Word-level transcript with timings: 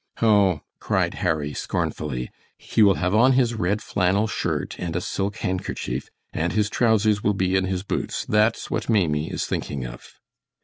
"Oh," 0.23 0.61
cried 0.79 1.13
Harry, 1.21 1.53
scornfully, 1.53 2.31
"he 2.57 2.81
will 2.81 2.95
have 2.95 3.13
on 3.13 3.33
his 3.33 3.53
red 3.53 3.83
flannel 3.83 4.25
shirt 4.25 4.75
and 4.79 4.95
a 4.95 4.99
silk 4.99 5.35
handkerchief, 5.37 6.09
and 6.33 6.53
his 6.53 6.71
trousers 6.71 7.21
will 7.21 7.35
be 7.35 7.55
in 7.55 7.65
his 7.65 7.83
boots; 7.83 8.25
that's 8.27 8.71
what 8.71 8.89
Maimie 8.89 9.29
is 9.29 9.45
thinking 9.45 9.85
of!" 9.85 10.15